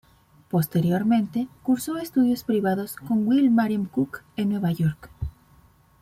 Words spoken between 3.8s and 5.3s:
Cook en Nueva York.